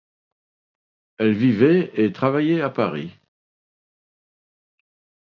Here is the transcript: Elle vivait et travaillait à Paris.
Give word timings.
Elle 1.19 1.33
vivait 1.35 1.91
et 1.93 2.11
travaillait 2.11 2.61
à 2.63 2.71
Paris. 2.71 3.11